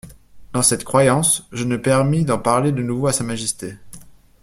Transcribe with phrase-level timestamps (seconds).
[0.51, 3.75] Dans cette croyance, je me permis d'en parler de nouveau à Sa Majesté.